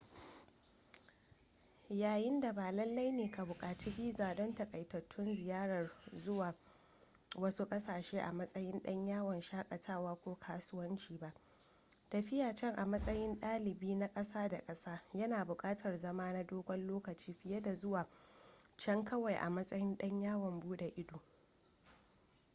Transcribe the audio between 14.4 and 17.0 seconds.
da ƙasa yana buƙatar zama na dogon